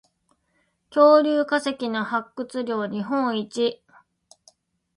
[0.89, 3.83] 恐竜化石の発掘量日本一